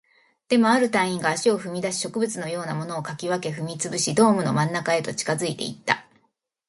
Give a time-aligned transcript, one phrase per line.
[0.49, 6.07] でも、ある隊員が足を踏み出し、植物のようなものを掻き分け、踏み潰し、ドームの真ん中へと近づいていった